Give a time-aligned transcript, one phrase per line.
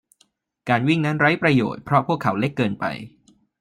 [0.69, 2.85] การวิ่งนั้นไร้ประโยชน์เพราะพวกเขาเล็กเกินไป